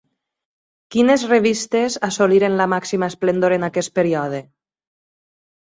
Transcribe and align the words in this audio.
Quines 0.95 1.25
revistes 1.31 1.99
assoliren 2.09 2.57
la 2.63 2.69
màxima 2.75 3.11
esplendor 3.15 3.57
en 3.61 3.71
aquest 3.71 3.97
període? 4.01 4.43